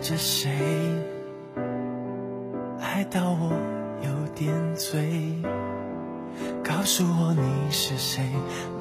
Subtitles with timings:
[0.00, 0.50] 着谁，
[2.80, 3.52] 爱到我
[4.02, 5.34] 有点醉。
[6.64, 8.22] 告诉我你是谁，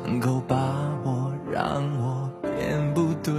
[0.05, 0.55] 能够把
[1.03, 3.33] 我让我变不对。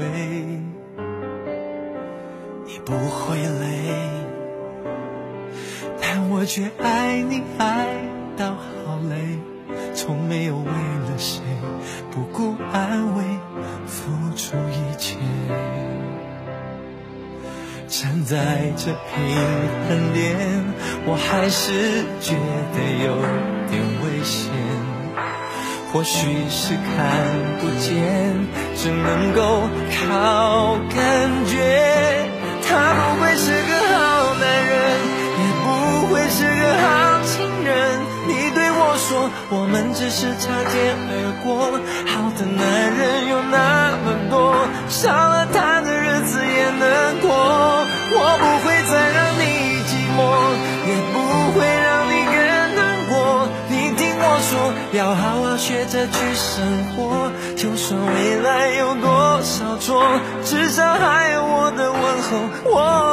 [2.66, 3.94] 你不会累，
[6.02, 7.86] 但我却爱你爱
[8.36, 9.38] 到好累，
[9.94, 11.42] 从没有为了谁
[12.10, 13.24] 不顾安危
[17.90, 19.18] 站在这平
[19.88, 20.38] 衡点，
[21.04, 22.38] 我还是觉
[22.70, 23.18] 得有
[23.66, 24.48] 点危险。
[25.92, 27.26] 或许是看
[27.58, 27.98] 不见，
[28.76, 32.30] 只能够靠感觉。
[32.62, 34.78] 他不会是个好男人，
[35.34, 35.66] 也不
[36.14, 37.74] 会是个好情人。
[38.30, 41.74] 你对我说，我们只是擦肩而过。
[42.06, 42.62] 好的男
[42.94, 43.19] 人
[54.92, 60.02] 要好好学着去生活，就算未来有多少错，
[60.44, 63.09] 至少还有我的问候，我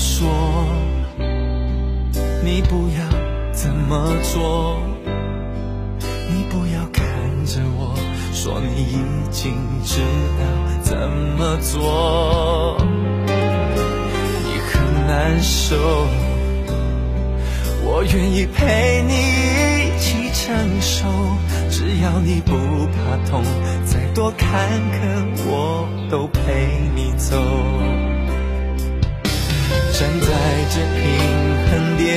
[0.00, 0.26] 说，
[2.42, 4.80] 你不要怎么做，
[6.30, 7.04] 你不要看
[7.44, 7.94] 着我
[8.32, 8.96] 说你已
[9.30, 9.52] 经
[9.84, 10.00] 知
[10.38, 10.42] 道
[10.82, 10.96] 怎
[11.36, 12.78] 么做，
[13.26, 15.76] 你很难受，
[17.84, 21.04] 我愿意陪你一起承受，
[21.68, 22.52] 只要你不
[22.86, 23.44] 怕痛，
[23.84, 27.36] 再多坎坷我都陪你走。
[30.00, 30.26] 站在
[30.70, 31.04] 这平
[31.68, 32.08] 衡点，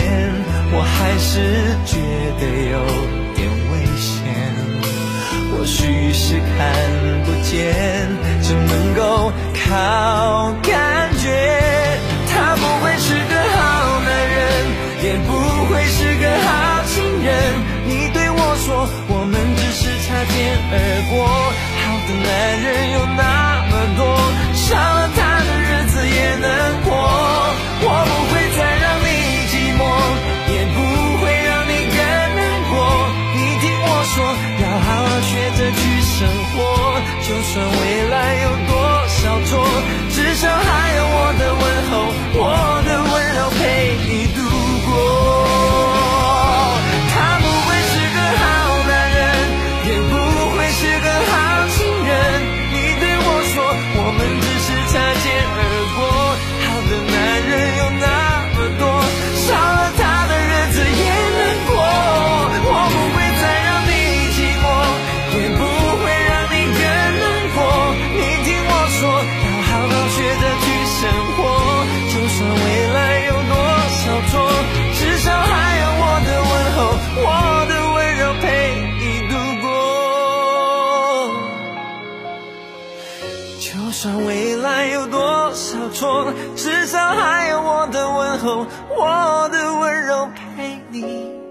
[0.71, 1.99] 我还是觉
[2.39, 2.79] 得有
[3.35, 4.23] 点危险。
[5.51, 6.55] 或许是看
[7.25, 7.75] 不见，
[8.41, 9.33] 只能够
[9.67, 11.27] 靠感觉。
[12.31, 14.39] 他不会是个好男人，
[15.03, 15.29] 也不
[15.67, 17.35] 会是个好情人。
[17.85, 20.33] 你对我说，我们只是擦肩
[20.71, 20.79] 而
[21.11, 21.42] 过。
[85.53, 90.27] 多少错，至少还有我的问候，我的温柔
[90.57, 91.42] 陪你。